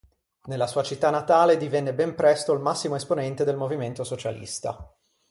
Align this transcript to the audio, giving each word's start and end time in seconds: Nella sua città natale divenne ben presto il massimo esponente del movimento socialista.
Nella 0.45 0.65
sua 0.65 0.81
città 0.81 1.11
natale 1.11 1.57
divenne 1.57 1.93
ben 1.93 2.15
presto 2.15 2.53
il 2.53 2.59
massimo 2.59 2.95
esponente 2.95 3.43
del 3.43 3.55
movimento 3.55 4.03
socialista. 4.03 4.91